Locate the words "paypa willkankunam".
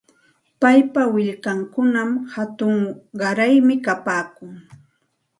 0.61-2.09